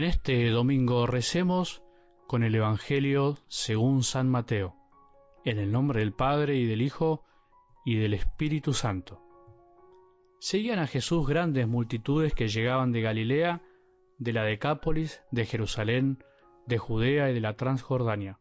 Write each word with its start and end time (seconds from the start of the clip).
En 0.00 0.06
este 0.06 0.48
domingo 0.48 1.06
recemos 1.06 1.82
con 2.26 2.42
el 2.42 2.54
Evangelio 2.54 3.36
según 3.48 4.02
San 4.02 4.30
Mateo, 4.30 4.74
en 5.44 5.58
el 5.58 5.72
nombre 5.72 6.00
del 6.00 6.14
Padre 6.14 6.56
y 6.56 6.64
del 6.64 6.80
Hijo 6.80 7.22
y 7.84 7.96
del 7.96 8.14
Espíritu 8.14 8.72
Santo. 8.72 9.20
Seguían 10.38 10.78
a 10.78 10.86
Jesús 10.86 11.28
grandes 11.28 11.68
multitudes 11.68 12.32
que 12.32 12.48
llegaban 12.48 12.92
de 12.92 13.02
Galilea, 13.02 13.60
de 14.16 14.32
la 14.32 14.44
Decápolis, 14.44 15.20
de 15.32 15.44
Jerusalén, 15.44 16.24
de 16.66 16.78
Judea 16.78 17.30
y 17.30 17.34
de 17.34 17.40
la 17.42 17.56
Transjordania. 17.56 18.40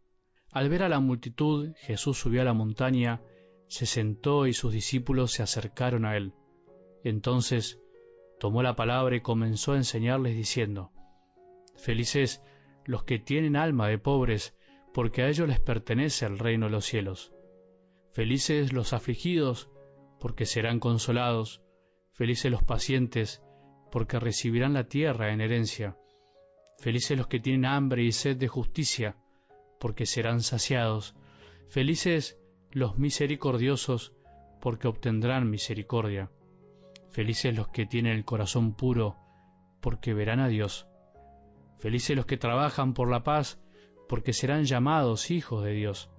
Al 0.54 0.70
ver 0.70 0.84
a 0.84 0.88
la 0.88 1.02
multitud, 1.02 1.74
Jesús 1.76 2.18
subió 2.18 2.40
a 2.40 2.46
la 2.46 2.54
montaña, 2.54 3.22
se 3.68 3.86
sentó 3.86 4.48
y 4.48 4.54
sus 4.54 4.72
discípulos 4.72 5.34
se 5.34 5.44
acercaron 5.44 6.06
a 6.06 6.16
él. 6.16 6.32
Entonces 7.04 7.82
tomó 8.40 8.64
la 8.64 8.78
palabra 8.78 9.18
y 9.18 9.20
comenzó 9.20 9.74
a 9.74 9.78
enseñarles 9.78 10.38
diciendo, 10.38 10.94
Felices 11.80 12.44
los 12.86 13.04
que 13.04 13.20
tienen 13.20 13.56
alma 13.56 13.88
de 13.88 13.98
pobres, 13.98 14.56
porque 14.94 15.24
a 15.24 15.30
ellos 15.30 15.48
les 15.48 15.60
pertenece 15.60 16.26
el 16.26 16.40
reino 16.40 16.66
de 16.66 16.72
los 16.72 16.86
cielos. 16.86 17.34
Felices 18.14 18.74
los 18.74 18.94
afligidos, 18.94 19.70
porque 20.20 20.46
serán 20.46 20.80
consolados. 20.80 21.62
Felices 22.12 22.52
los 22.52 22.64
pacientes, 22.64 23.42
porque 23.92 24.20
recibirán 24.20 24.74
la 24.74 24.86
tierra 24.86 25.32
en 25.32 25.42
herencia. 25.42 25.98
Felices 26.80 27.18
los 27.18 27.28
que 27.28 27.40
tienen 27.40 27.66
hambre 27.66 28.04
y 28.04 28.12
sed 28.12 28.38
de 28.38 28.48
justicia, 28.48 29.16
porque 29.80 30.06
serán 30.06 30.42
saciados. 30.42 31.16
Felices 31.70 32.40
los 32.72 32.98
misericordiosos, 32.98 34.14
porque 34.60 34.88
obtendrán 34.88 35.50
misericordia. 35.50 36.30
Felices 37.10 37.56
los 37.56 37.70
que 37.70 37.86
tienen 37.86 38.18
el 38.18 38.26
corazón 38.26 38.76
puro, 38.76 39.16
porque 39.82 40.14
verán 40.14 40.40
a 40.40 40.48
Dios. 40.48 40.88
Felices 41.80 42.16
los 42.16 42.26
que 42.26 42.38
trabajan 42.38 42.94
por 42.94 43.10
la 43.10 43.24
paz, 43.24 43.60
porque 44.10 44.34
serán 44.34 44.66
llamados 44.66 45.32
hijos 45.32 45.64
de 45.64 45.72
Dios. 45.72 46.10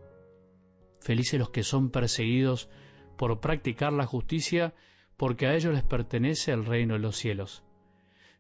Felices 1.01 1.39
los 1.39 1.51
que 1.51 1.63
son 1.63 1.91
perseguidos 1.91 2.71
por 3.19 3.41
practicar 3.41 3.93
la 3.93 4.07
justicia, 4.07 4.75
porque 5.19 5.47
a 5.47 5.55
ellos 5.55 5.75
les 5.75 5.85
pertenece 5.85 6.53
el 6.53 6.65
reino 6.65 6.95
de 6.95 7.01
los 7.01 7.17
cielos. 7.17 7.63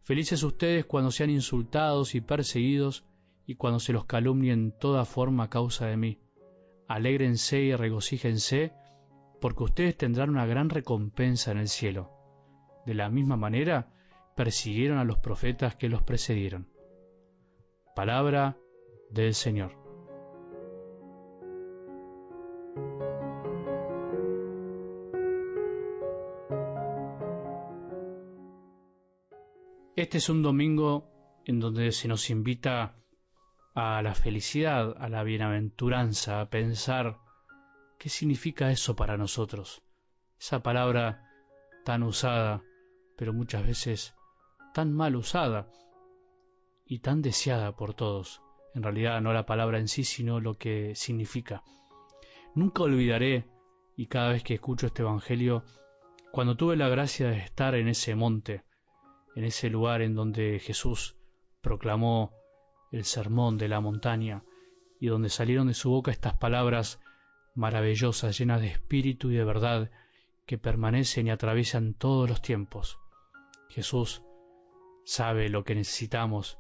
Felices 0.02 0.42
ustedes 0.42 0.86
cuando 0.86 1.10
sean 1.10 1.28
insultados 1.28 2.14
y 2.14 2.22
perseguidos, 2.22 3.04
y 3.46 3.56
cuando 3.56 3.80
se 3.80 3.92
los 3.92 4.06
calumnien 4.06 4.60
en 4.60 4.78
toda 4.78 5.05
forma 5.05 5.44
a 5.44 5.50
causa 5.50 5.86
de 5.86 5.98
mí. 5.98 6.18
Alégrense 6.88 7.60
y 7.60 7.74
regocíjense, 7.74 8.72
porque 9.42 9.64
ustedes 9.64 9.96
tendrán 9.96 10.30
una 10.30 10.46
gran 10.46 10.70
recompensa 10.70 11.50
en 11.50 11.58
el 11.58 11.68
cielo. 11.68 12.10
De 12.86 12.94
la 12.94 13.10
misma 13.10 13.36
manera, 13.36 13.92
persiguieron 14.36 14.98
a 14.98 15.05
los 15.05 15.18
profetas 15.18 15.77
que 15.77 15.90
los 15.90 16.02
precedieron. 16.02 16.69
Palabra 17.94 18.56
del 19.10 19.34
Señor. 19.34 19.80
Este 29.96 30.18
es 30.18 30.28
un 30.30 30.42
domingo 30.42 31.11
en 31.44 31.61
donde 31.61 31.92
se 31.92 32.08
nos 32.08 32.30
invita 32.30 32.96
a 33.74 34.00
la 34.02 34.14
felicidad, 34.14 34.94
a 34.98 35.08
la 35.08 35.22
bienaventuranza, 35.24 36.41
a 36.41 36.48
pensar 36.48 37.18
qué 37.98 38.08
significa 38.08 38.70
eso 38.70 38.96
para 38.96 39.16
nosotros. 39.16 39.83
Esa 40.38 40.62
palabra 40.62 41.28
tan 41.84 42.02
usada, 42.02 42.62
pero 43.16 43.33
muchas 43.33 43.66
veces 43.66 44.14
tan 44.72 44.92
mal 44.92 45.17
usada 45.17 45.68
y 46.90 46.98
tan 46.98 47.23
deseada 47.23 47.77
por 47.77 47.95
todos. 47.95 48.42
En 48.74 48.83
realidad 48.83 49.20
no 49.20 49.33
la 49.33 49.46
palabra 49.46 49.78
en 49.78 49.86
sí, 49.86 50.02
sino 50.02 50.40
lo 50.40 50.55
que 50.55 50.96
significa. 50.96 51.62
Nunca 52.56 52.83
olvidaré, 52.83 53.48
y 53.96 54.08
cada 54.08 54.30
vez 54.30 54.42
que 54.42 54.55
escucho 54.55 54.89
este 54.89 55.02
Evangelio, 55.02 55.62
cuando 56.33 56.56
tuve 56.56 56.74
la 56.77 56.89
gracia 56.89 57.30
de 57.30 57.39
estar 57.39 57.77
en 57.77 57.86
ese 57.86 58.17
monte, 58.17 58.64
en 59.36 59.45
ese 59.45 59.70
lugar 59.70 60.02
en 60.02 60.17
donde 60.17 60.58
Jesús 60.58 61.17
proclamó 61.61 62.33
el 62.90 63.05
sermón 63.05 63.57
de 63.57 63.68
la 63.68 63.80
montaña 63.80 64.42
y 64.98 65.07
donde 65.07 65.28
salieron 65.28 65.68
de 65.68 65.74
su 65.74 65.90
boca 65.90 66.11
estas 66.11 66.39
palabras 66.39 66.98
maravillosas, 67.55 68.36
llenas 68.36 68.62
de 68.62 68.67
espíritu 68.67 69.30
y 69.30 69.36
de 69.36 69.45
verdad, 69.45 69.92
que 70.45 70.58
permanecen 70.58 71.28
y 71.28 71.30
atraviesan 71.30 71.95
todos 71.95 72.28
los 72.28 72.42
tiempos. 72.42 72.98
Jesús 73.68 74.24
sabe 75.05 75.48
lo 75.51 75.62
que 75.62 75.77
necesitamos, 75.77 76.58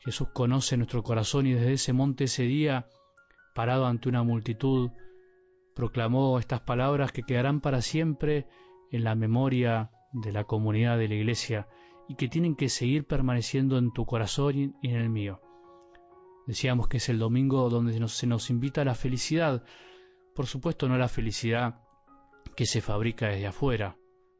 Jesús 0.00 0.28
conoce 0.32 0.76
nuestro 0.76 1.02
corazón 1.02 1.46
y 1.46 1.52
desde 1.52 1.74
ese 1.74 1.92
monte 1.92 2.24
ese 2.24 2.44
día, 2.44 2.88
parado 3.54 3.86
ante 3.86 4.08
una 4.08 4.22
multitud, 4.22 4.90
proclamó 5.74 6.38
estas 6.38 6.60
palabras 6.60 7.12
que 7.12 7.22
quedarán 7.22 7.60
para 7.60 7.82
siempre 7.82 8.46
en 8.90 9.04
la 9.04 9.14
memoria 9.14 9.90
de 10.12 10.32
la 10.32 10.44
comunidad 10.44 10.98
de 10.98 11.08
la 11.08 11.14
Iglesia 11.14 11.68
y 12.08 12.16
que 12.16 12.28
tienen 12.28 12.56
que 12.56 12.68
seguir 12.68 13.06
permaneciendo 13.06 13.78
en 13.78 13.92
tu 13.92 14.06
corazón 14.06 14.74
y 14.82 14.88
en 14.88 14.96
el 14.96 15.10
mío. 15.10 15.40
Decíamos 16.46 16.88
que 16.88 16.96
es 16.96 17.08
el 17.08 17.18
domingo 17.18 17.68
donde 17.68 18.08
se 18.08 18.26
nos 18.26 18.50
invita 18.50 18.80
a 18.80 18.84
la 18.84 18.94
felicidad, 18.94 19.62
por 20.34 20.46
supuesto 20.46 20.88
no 20.88 20.96
la 20.96 21.08
felicidad 21.08 21.82
que 22.56 22.66
se 22.66 22.80
fabrica 22.80 23.28
desde 23.28 23.46
afuera. 23.46 23.96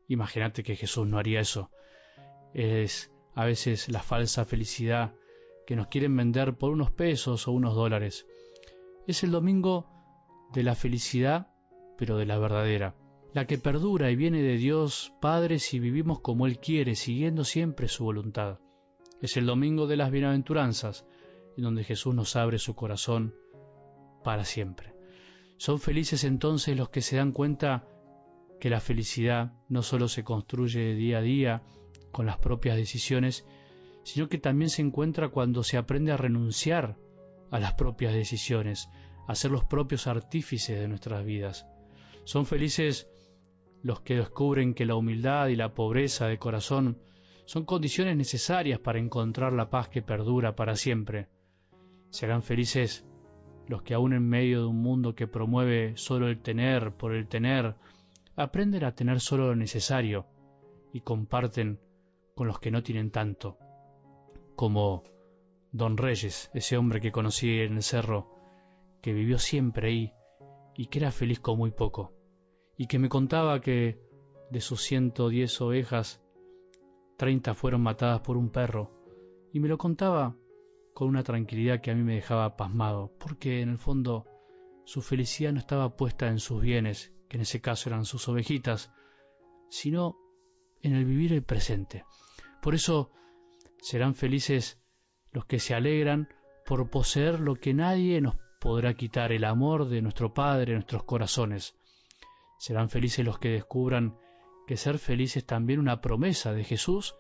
Imagínate 0.09 0.63
que 0.63 0.75
Jesús 0.75 1.07
no 1.07 1.19
haría 1.19 1.41
eso. 1.41 1.71
Es 2.55 3.13
a 3.35 3.45
veces 3.45 3.89
la 3.89 4.01
falsa 4.01 4.45
felicidad 4.45 5.15
que 5.71 5.77
nos 5.77 5.87
quieren 5.87 6.17
vender 6.17 6.59
por 6.59 6.73
unos 6.73 6.91
pesos 6.91 7.47
o 7.47 7.53
unos 7.53 7.77
dólares. 7.77 8.27
Es 9.07 9.23
el 9.23 9.31
domingo 9.31 9.87
de 10.53 10.65
la 10.65 10.75
felicidad, 10.75 11.55
pero 11.97 12.17
de 12.17 12.27
la 12.27 12.39
verdadera 12.39 12.97
la 13.35 13.47
que 13.47 13.57
perdura 13.57 14.11
y 14.11 14.17
viene 14.17 14.43
de 14.43 14.57
Dios 14.57 15.13
Padre 15.21 15.61
si 15.61 15.79
vivimos 15.79 16.19
como 16.19 16.49
Él 16.49 16.59
quiere, 16.59 16.97
siguiendo 16.97 17.45
siempre 17.45 17.87
su 17.87 18.03
voluntad. 18.03 18.59
Es 19.23 19.37
el 19.37 19.47
domingo 19.47 19.87
de 19.87 19.97
las 19.97 20.11
bienaventuranzas, 20.11 21.07
en 21.57 21.63
donde 21.63 21.85
Jesús 21.85 22.17
nos 22.17 22.35
abre 22.35 22.59
su 22.59 22.75
corazón 22.75 23.37
para 24.25 24.45
siempre. 24.45 24.97
Son 25.57 25.79
felices 25.79 26.25
entonces 26.25 26.77
los 26.77 26.89
que 26.89 27.01
se 27.01 27.19
dan 27.19 27.31
cuenta 27.31 27.87
que 28.59 28.71
la 28.71 28.81
felicidad 28.81 29.53
no 29.69 29.85
solo 29.85 30.09
se 30.09 30.25
construye 30.25 30.97
día 30.97 31.19
a 31.19 31.23
día 31.23 31.63
con 32.11 32.27
las 32.27 32.39
propias 32.39 32.77
decisiones, 32.77 33.47
sino 34.03 34.29
que 34.29 34.39
también 34.39 34.71
se 34.71 34.83
encuentra 34.83 35.29
cuando 35.29 35.63
se 35.63 35.77
aprende 35.77 36.13
a 36.13 36.17
renunciar 36.17 36.97
a 37.51 37.59
las 37.59 37.75
propias 37.75 38.15
decisiones, 38.15 38.89
a 39.27 39.35
ser 39.35 39.51
los 39.51 39.65
propios 39.65 40.07
artífices 40.07 40.79
de 40.79 40.89
nuestras 40.89 41.25
vidas. 41.25 41.67
Son 42.25 42.47
felices 42.47 43.09
los 43.83 44.01
que 44.01 44.17
descubren 44.17 44.75
que 44.75 44.87
la 44.87 44.95
humildad 44.95 45.49
y 45.49 45.57
la 45.57 45.75
pobreza 45.75 46.27
de 46.27 46.39
corazón 46.39 46.99
son 47.45 47.65
condiciones 47.65 48.17
necesarias 48.17 48.79
para 48.79 48.99
encontrar 48.99 49.53
la 49.53 49.71
paz 49.71 49.89
que 49.89 50.03
perdura 50.03 50.55
para 50.55 50.77
siempre. 50.77 51.29
Serán 52.11 52.43
felices 52.43 53.07
los 53.67 53.83
que 53.83 53.95
aún 53.95 54.13
en 54.13 54.29
medio 54.29 54.61
de 54.61 54.67
un 54.67 54.83
mundo 54.83 55.15
que 55.15 55.27
promueve 55.27 55.97
solo 55.97 56.29
el 56.29 56.41
tener 56.43 56.93
por 56.93 57.15
el 57.15 57.29
tener, 57.29 57.77
aprenden 58.37 58.85
a 58.85 58.95
tener 58.95 59.21
solo 59.21 59.49
lo 59.49 59.57
necesario 59.57 60.27
y 60.93 61.01
comparten 61.03 61.79
con 62.35 62.49
los 62.49 62.59
que 62.59 62.71
no 62.71 62.83
tienen 62.83 63.11
tanto, 63.11 63.59
como 64.61 65.05
Don 65.73 65.97
Reyes, 65.97 66.51
ese 66.53 66.77
hombre 66.77 67.01
que 67.01 67.13
conocí 67.13 67.61
en 67.61 67.77
el 67.77 67.83
cerro, 67.83 68.29
que 69.01 69.15
vivió 69.15 69.39
siempre 69.39 69.89
ahí 69.89 70.13
y 70.77 70.89
que 70.89 70.99
era 70.99 71.13
feliz 71.13 71.41
con 71.41 71.57
muy 71.57 71.71
poco 71.71 72.13
y 72.77 72.87
que 72.87 72.99
me 72.99 73.09
contaba 73.09 73.63
que 73.63 73.99
de 74.51 74.61
sus 74.61 74.83
110 74.83 75.63
ovejas, 75.63 76.23
30 77.17 77.55
fueron 77.55 77.81
matadas 77.81 78.21
por 78.21 78.37
un 78.37 78.51
perro, 78.51 78.91
y 79.51 79.61
me 79.61 79.69
lo 79.69 79.79
contaba 79.79 80.37
con 80.93 81.09
una 81.09 81.23
tranquilidad 81.23 81.81
que 81.81 81.93
a 81.93 81.95
mí 81.95 82.03
me 82.03 82.17
dejaba 82.17 82.59
pasmado, 82.59 83.15
porque 83.19 83.63
en 83.63 83.71
el 83.71 83.79
fondo 83.79 84.27
su 84.85 85.01
felicidad 85.01 85.55
no 85.55 85.61
estaba 85.61 85.97
puesta 85.97 86.29
en 86.29 86.39
sus 86.39 86.61
bienes, 86.61 87.15
que 87.31 87.39
en 87.39 87.45
ese 87.45 87.63
caso 87.63 87.89
eran 87.89 88.05
sus 88.05 88.29
ovejitas, 88.29 88.93
sino 89.71 90.19
en 90.83 90.97
el 90.97 91.07
vivir 91.07 91.33
el 91.33 91.45
presente. 91.45 92.05
Por 92.61 92.75
eso 92.75 93.11
serán 93.83 94.15
felices 94.15 94.81
los 95.33 95.45
que 95.45 95.59
se 95.59 95.75
alegran 95.75 96.29
por 96.67 96.91
poseer 96.91 97.41
lo 97.41 97.57
que 97.57 97.75
nadie 97.75 98.21
nos 98.21 98.37
podrá 98.61 98.95
quitar, 98.95 99.33
el 99.33 99.45
amor 99.45 99.89
de 99.89 100.03
nuestro 100.03 100.35
Padre 100.35 100.73
en 100.73 100.79
nuestros 100.79 101.05
corazones. 101.05 101.75
Serán 102.59 102.91
felices 102.91 103.25
los 103.25 103.39
que 103.39 103.49
descubran 103.49 104.17
que 104.67 104.77
ser 104.77 104.99
feliz 104.99 105.37
es 105.37 105.47
también 105.47 105.81
una 105.81 106.01
promesa 106.01 106.53
de 106.53 106.63
Jesús 106.63 107.17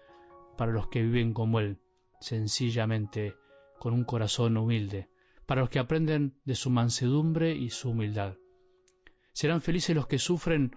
para 0.57 0.71
los 0.71 0.89
que 0.89 1.03
viven 1.03 1.33
como 1.33 1.59
Él, 1.59 1.81
sencillamente, 2.21 3.35
con 3.79 3.95
un 3.95 4.05
corazón 4.05 4.57
humilde, 4.57 5.09
para 5.47 5.63
los 5.63 5.71
que 5.71 5.79
aprenden 5.79 6.35
de 6.45 6.55
su 6.55 6.71
mansedumbre 6.71 7.53
y 7.55 7.71
su 7.71 7.91
humildad. 7.91 8.37
Serán 9.33 9.63
felices 9.63 9.97
los 9.97 10.07
que 10.07 10.19
sufren, 10.19 10.77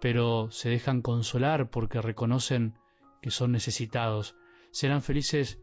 pero 0.00 0.50
se 0.50 0.68
dejan 0.68 1.00
consolar 1.00 1.70
porque 1.70 2.02
reconocen 2.02 2.78
que 3.22 3.30
son 3.30 3.52
necesitados. 3.52 4.36
Serán 4.70 5.02
felices 5.02 5.58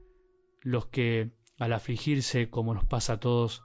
los 0.62 0.88
que, 0.88 1.32
al 1.58 1.74
afligirse 1.74 2.50
como 2.50 2.74
nos 2.74 2.86
pasa 2.86 3.14
a 3.14 3.20
todos, 3.20 3.64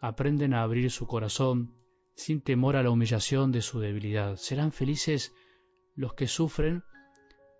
aprenden 0.00 0.54
a 0.54 0.62
abrir 0.62 0.90
su 0.90 1.06
corazón 1.06 1.74
sin 2.14 2.42
temor 2.42 2.76
a 2.76 2.82
la 2.82 2.90
humillación 2.90 3.52
de 3.52 3.62
su 3.62 3.80
debilidad. 3.80 4.36
Serán 4.36 4.72
felices 4.72 5.32
los 5.94 6.14
que 6.14 6.26
sufren, 6.26 6.82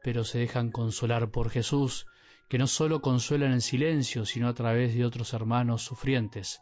pero 0.02 0.24
se 0.24 0.38
dejan 0.38 0.70
consolar 0.70 1.30
por 1.30 1.50
Jesús, 1.50 2.06
que 2.48 2.58
no 2.58 2.66
solo 2.66 3.00
consuela 3.00 3.46
en 3.46 3.60
silencio, 3.60 4.26
sino 4.26 4.48
a 4.48 4.54
través 4.54 4.94
de 4.94 5.04
otros 5.04 5.32
hermanos 5.32 5.82
sufrientes. 5.82 6.60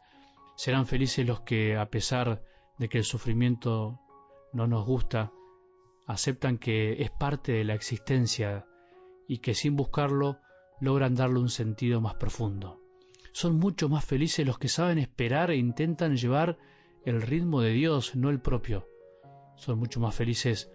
Serán 0.56 0.86
felices 0.86 1.26
los 1.26 1.40
que, 1.40 1.76
a 1.76 1.88
pesar 1.88 2.42
de 2.78 2.88
que 2.88 2.98
el 2.98 3.04
sufrimiento 3.04 3.98
no 4.52 4.66
nos 4.66 4.84
gusta, 4.84 5.32
aceptan 6.06 6.58
que 6.58 7.02
es 7.02 7.10
parte 7.10 7.52
de 7.52 7.64
la 7.64 7.74
existencia 7.74 8.66
y 9.26 9.38
que 9.38 9.54
sin 9.54 9.76
buscarlo 9.76 10.38
logran 10.80 11.14
darle 11.14 11.38
un 11.38 11.50
sentido 11.50 12.00
más 12.00 12.14
profundo. 12.14 12.80
Son 13.32 13.58
mucho 13.58 13.88
más 13.88 14.04
felices 14.04 14.46
los 14.46 14.58
que 14.58 14.68
saben 14.68 14.98
esperar 14.98 15.50
e 15.50 15.56
intentan 15.56 16.16
llevar 16.16 16.58
el 17.04 17.22
ritmo 17.22 17.60
de 17.60 17.70
Dios, 17.70 18.16
no 18.16 18.30
el 18.30 18.40
propio. 18.40 18.86
Son 19.56 19.78
mucho 19.78 20.00
más 20.00 20.14
felices 20.14 20.70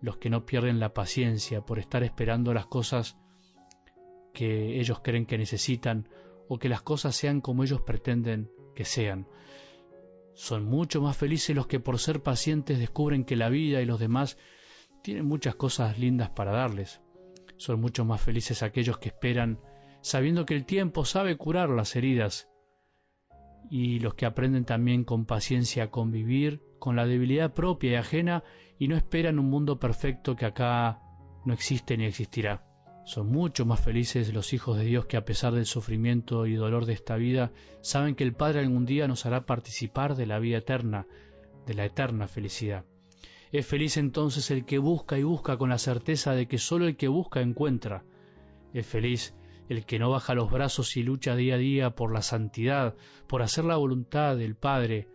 los 0.00 0.18
que 0.18 0.28
no 0.28 0.44
pierden 0.44 0.80
la 0.80 0.92
paciencia 0.92 1.62
por 1.62 1.78
estar 1.78 2.02
esperando 2.02 2.52
las 2.52 2.66
cosas 2.66 3.16
que 4.34 4.80
ellos 4.80 5.00
creen 5.02 5.24
que 5.24 5.38
necesitan 5.38 6.08
o 6.48 6.58
que 6.58 6.68
las 6.68 6.82
cosas 6.82 7.16
sean 7.16 7.40
como 7.40 7.62
ellos 7.62 7.80
pretenden 7.80 8.50
que 8.74 8.84
sean. 8.84 9.26
Son 10.34 10.64
mucho 10.64 11.00
más 11.00 11.16
felices 11.16 11.54
los 11.54 11.68
que 11.68 11.80
por 11.80 11.98
ser 11.98 12.22
pacientes 12.22 12.78
descubren 12.78 13.24
que 13.24 13.36
la 13.36 13.48
vida 13.48 13.80
y 13.80 13.86
los 13.86 14.00
demás 14.00 14.36
tienen 15.02 15.24
muchas 15.26 15.54
cosas 15.54 15.98
lindas 15.98 16.30
para 16.30 16.50
darles. 16.50 17.00
Son 17.64 17.80
mucho 17.80 18.04
más 18.04 18.20
felices 18.20 18.62
aquellos 18.62 18.98
que 18.98 19.08
esperan 19.08 19.58
sabiendo 20.02 20.44
que 20.44 20.54
el 20.54 20.66
tiempo 20.66 21.06
sabe 21.06 21.38
curar 21.38 21.70
las 21.70 21.96
heridas 21.96 22.50
y 23.70 24.00
los 24.00 24.12
que 24.12 24.26
aprenden 24.26 24.66
también 24.66 25.02
con 25.02 25.24
paciencia 25.24 25.84
a 25.84 25.90
convivir 25.90 26.60
con 26.78 26.94
la 26.94 27.06
debilidad 27.06 27.54
propia 27.54 27.92
y 27.92 27.94
ajena 27.94 28.44
y 28.78 28.88
no 28.88 28.98
esperan 28.98 29.38
un 29.38 29.48
mundo 29.48 29.78
perfecto 29.78 30.36
que 30.36 30.44
acá 30.44 31.00
no 31.46 31.54
existe 31.54 31.96
ni 31.96 32.04
existirá. 32.04 32.66
Son 33.06 33.28
mucho 33.28 33.64
más 33.64 33.80
felices 33.80 34.34
los 34.34 34.52
hijos 34.52 34.76
de 34.76 34.84
Dios 34.84 35.06
que 35.06 35.16
a 35.16 35.24
pesar 35.24 35.54
del 35.54 35.64
sufrimiento 35.64 36.44
y 36.44 36.56
dolor 36.56 36.84
de 36.84 36.92
esta 36.92 37.16
vida, 37.16 37.50
saben 37.80 38.14
que 38.14 38.24
el 38.24 38.34
Padre 38.34 38.60
algún 38.60 38.84
día 38.84 39.08
nos 39.08 39.24
hará 39.24 39.46
participar 39.46 40.16
de 40.16 40.26
la 40.26 40.38
vida 40.38 40.58
eterna, 40.58 41.06
de 41.64 41.72
la 41.72 41.86
eterna 41.86 42.28
felicidad. 42.28 42.84
Es 43.54 43.64
feliz 43.64 43.98
entonces 43.98 44.50
el 44.50 44.64
que 44.64 44.78
busca 44.78 45.16
y 45.16 45.22
busca 45.22 45.56
con 45.56 45.68
la 45.68 45.78
certeza 45.78 46.34
de 46.34 46.48
que 46.48 46.58
solo 46.58 46.88
el 46.88 46.96
que 46.96 47.06
busca 47.06 47.40
encuentra. 47.40 48.04
Es 48.72 48.84
feliz 48.84 49.36
el 49.68 49.86
que 49.86 50.00
no 50.00 50.10
baja 50.10 50.34
los 50.34 50.50
brazos 50.50 50.96
y 50.96 51.04
lucha 51.04 51.36
día 51.36 51.54
a 51.54 51.58
día 51.58 51.94
por 51.94 52.12
la 52.12 52.22
santidad, 52.22 52.96
por 53.28 53.42
hacer 53.42 53.64
la 53.64 53.76
voluntad 53.76 54.36
del 54.36 54.56
Padre, 54.56 55.06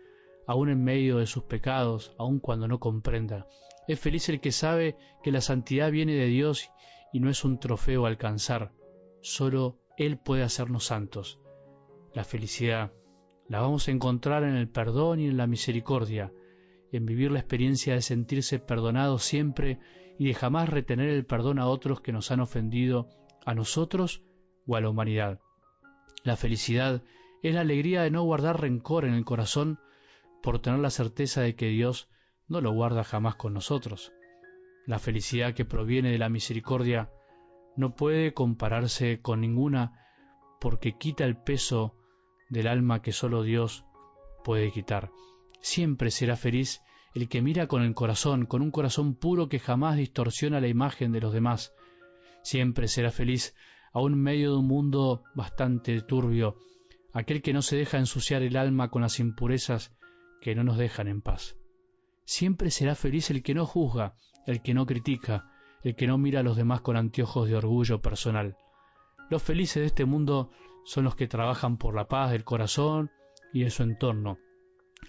aun 0.47 0.69
en 0.69 0.81
medio 0.81 1.17
de 1.17 1.27
sus 1.27 1.43
pecados, 1.43 2.15
aun 2.17 2.39
cuando 2.39 2.69
no 2.69 2.79
comprenda. 2.79 3.45
Es 3.89 3.99
feliz 3.99 4.29
el 4.29 4.39
que 4.39 4.53
sabe 4.53 4.95
que 5.21 5.33
la 5.33 5.41
santidad 5.41 5.91
viene 5.91 6.13
de 6.13 6.27
Dios 6.27 6.69
y 7.11 7.19
no 7.19 7.29
es 7.29 7.43
un 7.43 7.59
trofeo 7.59 8.05
alcanzar, 8.05 8.71
solo 9.19 9.81
Él 9.97 10.17
puede 10.17 10.43
hacernos 10.43 10.85
santos. 10.85 11.41
La 12.13 12.23
felicidad 12.23 12.93
la 13.49 13.59
vamos 13.59 13.89
a 13.89 13.91
encontrar 13.91 14.43
en 14.43 14.55
el 14.55 14.69
perdón 14.69 15.19
y 15.19 15.27
en 15.27 15.35
la 15.35 15.45
misericordia, 15.45 16.31
en 16.91 17.05
vivir 17.05 17.31
la 17.31 17.39
experiencia 17.39 17.93
de 17.93 18.01
sentirse 18.01 18.59
perdonado 18.59 19.19
siempre 19.19 19.79
y 20.17 20.27
de 20.27 20.33
jamás 20.33 20.69
retener 20.69 21.09
el 21.09 21.25
perdón 21.25 21.59
a 21.59 21.67
otros 21.67 22.01
que 22.01 22.11
nos 22.11 22.31
han 22.31 22.39
ofendido, 22.39 23.07
a 23.45 23.55
nosotros 23.55 24.23
o 24.67 24.75
a 24.75 24.81
la 24.81 24.89
humanidad. 24.89 25.39
La 26.23 26.35
felicidad 26.35 27.03
es 27.41 27.53
la 27.53 27.61
alegría 27.61 28.03
de 28.03 28.11
no 28.11 28.23
guardar 28.23 28.59
rencor 28.59 29.05
en 29.05 29.13
el 29.13 29.25
corazón 29.25 29.79
por 30.43 30.59
tener 30.59 30.79
la 30.79 30.89
certeza 30.89 31.41
de 31.41 31.55
que 31.55 31.67
Dios 31.67 32.09
no 32.47 32.61
lo 32.61 32.71
guarda 32.71 33.03
jamás 33.03 33.35
con 33.35 33.53
nosotros. 33.53 34.11
La 34.85 34.99
felicidad 34.99 35.53
que 35.53 35.65
proviene 35.65 36.11
de 36.11 36.17
la 36.17 36.29
misericordia 36.29 37.09
no 37.77 37.95
puede 37.95 38.33
compararse 38.33 39.21
con 39.21 39.41
ninguna 39.41 40.05
porque 40.59 40.97
quita 40.97 41.23
el 41.23 41.37
peso 41.37 41.95
del 42.49 42.67
alma 42.67 43.01
que 43.01 43.11
solo 43.11 43.43
Dios 43.43 43.85
puede 44.43 44.71
quitar. 44.71 45.11
Siempre 45.61 46.11
será 46.11 46.35
feliz 46.35 46.81
el 47.13 47.27
que 47.27 47.41
mira 47.41 47.67
con 47.67 47.81
el 47.81 47.93
corazón, 47.93 48.45
con 48.45 48.61
un 48.61 48.71
corazón 48.71 49.15
puro 49.15 49.49
que 49.49 49.59
jamás 49.59 49.97
distorsiona 49.97 50.61
la 50.61 50.67
imagen 50.67 51.11
de 51.11 51.21
los 51.21 51.33
demás. 51.33 51.73
Siempre 52.43 52.87
será 52.87 53.11
feliz 53.11 53.55
aún 53.91 54.13
en 54.13 54.21
medio 54.21 54.51
de 54.51 54.57
un 54.57 54.67
mundo 54.67 55.23
bastante 55.33 56.01
turbio, 56.01 56.57
aquel 57.13 57.41
que 57.41 57.53
no 57.53 57.61
se 57.61 57.75
deja 57.75 57.97
ensuciar 57.97 58.43
el 58.43 58.55
alma 58.55 58.89
con 58.89 59.01
las 59.01 59.19
impurezas 59.19 59.95
que 60.41 60.55
no 60.55 60.63
nos 60.63 60.77
dejan 60.77 61.07
en 61.07 61.21
paz. 61.21 61.57
Siempre 62.25 62.69
será 62.69 62.95
feliz 62.95 63.31
el 63.31 63.41
que 63.41 63.55
no 63.55 63.65
juzga, 63.65 64.13
el 64.45 64.61
que 64.61 64.73
no 64.73 64.85
critica, 64.85 65.51
el 65.83 65.95
que 65.95 66.07
no 66.07 66.17
mira 66.17 66.41
a 66.41 66.43
los 66.43 66.57
demás 66.57 66.81
con 66.81 66.95
anteojos 66.95 67.47
de 67.47 67.55
orgullo 67.55 68.01
personal. 68.01 68.55
Los 69.29 69.41
felices 69.41 69.81
de 69.81 69.87
este 69.87 70.05
mundo 70.05 70.51
son 70.85 71.03
los 71.03 71.15
que 71.15 71.27
trabajan 71.27 71.77
por 71.77 71.95
la 71.95 72.07
paz 72.07 72.31
del 72.31 72.43
corazón 72.43 73.11
y 73.53 73.63
de 73.63 73.69
su 73.69 73.83
entorno. 73.83 74.37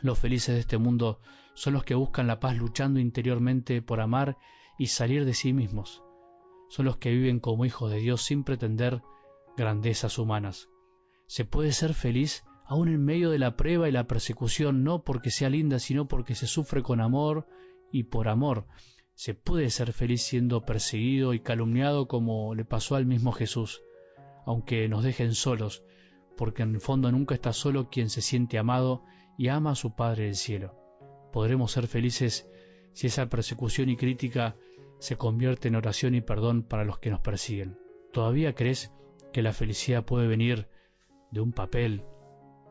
Los 0.03 0.19
felices 0.19 0.55
de 0.55 0.61
este 0.61 0.79
mundo 0.79 1.21
son 1.55 1.75
los 1.75 1.85
que 1.85 1.95
buscan 1.95 2.27
la 2.27 2.41
paz 2.41 2.57
luchando 2.57 3.01
interiormente 3.01 3.83
por 3.83 4.01
amar 4.01 4.39
y 4.79 4.87
salir 4.87 5.25
de 5.25 5.35
sí 5.35 5.53
mismos. 5.53 6.03
Son 6.69 6.87
los 6.87 6.97
que 6.97 7.11
viven 7.11 7.41
como 7.41 7.65
hijos 7.65 7.91
de 7.91 7.99
Dios 7.99 8.23
sin 8.23 8.45
pretender 8.45 9.03
grandezas 9.57 10.19
humanas. 10.19 10.69
Se 11.27 11.45
puede 11.45 11.73
ser 11.73 11.95
feliz 11.95 12.45
aún 12.65 12.89
en 12.89 13.05
medio 13.05 13.31
de 13.31 13.39
la 13.39 13.57
prueba 13.57 13.89
y 13.89 13.93
la 13.93 14.07
persecución, 14.07 14.85
no 14.85 15.03
porque 15.03 15.31
sea 15.31 15.51
linda, 15.51 15.81
sino 15.81 16.07
porque 16.07 16.37
se 16.37 16.47
sufre 16.47 16.83
con 16.83 17.01
amor 17.01 17.49
y 17.91 18.05
por 18.05 18.29
amor, 18.29 18.67
se 19.15 19.35
puede 19.35 19.69
ser 19.71 19.93
feliz 19.93 20.23
siendo 20.23 20.65
perseguido 20.65 21.35
y 21.35 21.41
calumniado 21.41 22.09
como 22.09 22.55
le 22.55 22.65
pasó 22.65 22.95
al 22.95 23.07
mismo 23.07 23.33
Jesús, 23.33 23.83
aunque 24.47 24.89
nos 24.89 25.03
dejen 25.05 25.35
solos, 25.35 25.83
porque 26.37 26.63
en 26.63 26.75
el 26.77 26.81
fondo 26.81 27.13
nunca 27.13 27.35
está 27.35 27.53
solo 27.53 27.91
quien 27.91 28.09
se 28.09 28.23
siente 28.23 28.57
amado 28.57 29.05
y 29.41 29.49
ama 29.49 29.71
a 29.71 29.75
su 29.75 29.95
Padre 29.95 30.25
del 30.25 30.35
cielo. 30.35 30.75
Podremos 31.33 31.73
ser 31.73 31.87
felices 31.87 32.47
si 32.93 33.07
esa 33.07 33.31
persecución 33.31 33.89
y 33.89 33.97
crítica 33.97 34.55
se 34.99 35.17
convierte 35.17 35.69
en 35.69 35.77
oración 35.77 36.15
y 36.15 36.21
perdón 36.21 36.63
para 36.63 36.85
los 36.85 36.99
que 36.99 37.09
nos 37.09 37.21
persiguen. 37.21 37.79
¿Todavía 38.13 38.55
crees 38.55 38.93
que 39.33 39.41
la 39.41 39.55
felicidad 39.55 40.05
puede 40.05 40.27
venir 40.27 40.69
de 41.31 41.41
un 41.41 41.53
papel, 41.53 42.05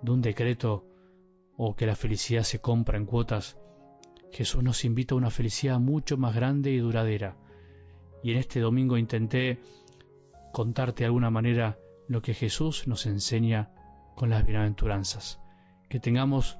de 0.04 0.12
un 0.12 0.22
decreto, 0.22 0.86
o 1.58 1.76
que 1.76 1.88
la 1.88 1.96
felicidad 1.96 2.44
se 2.44 2.62
compra 2.62 3.00
en 3.00 3.08
cuotas 3.08 3.58
Jesús 4.32 4.62
nos 4.62 4.86
invita 4.86 5.16
a 5.16 5.18
una 5.18 5.32
felicidad 5.32 5.80
mucho 5.80 6.18
más 6.18 6.36
grande 6.36 6.70
y 6.70 6.78
duradera. 6.78 7.36
Y 8.22 8.34
en 8.34 8.38
este 8.38 8.60
domingo 8.60 8.96
intenté 8.96 9.58
contarte 10.54 11.00
de 11.00 11.06
alguna 11.08 11.32
manera 11.32 11.80
lo 12.08 12.22
que 12.22 12.36
Jesús 12.36 12.88
nos 12.88 13.08
enseña 13.08 13.72
con 14.16 14.30
las 14.30 14.46
bienaventuranzas. 14.46 15.42
Que 15.90 16.00
tengamos 16.00 16.60